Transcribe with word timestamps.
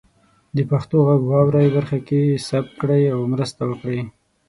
د 0.55 0.57
پښتو 0.69 0.97
غږ 1.07 1.21
واورئ 1.29 1.67
برخه 1.75 1.99
کې 2.07 2.21
ثبت 2.47 2.71
کړئ 2.81 3.03
او 3.13 3.19
مرسته 3.33 3.61
وکړئ. 3.67 4.01